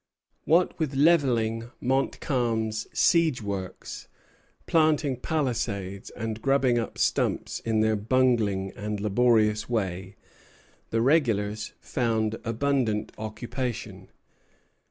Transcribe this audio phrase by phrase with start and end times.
[0.45, 4.07] What with levelling Montcalm's siege works,
[4.65, 10.15] planting palisades, and grubbing up stumps in their bungling and laborious way,
[10.89, 14.09] the regulars found abundant occupation.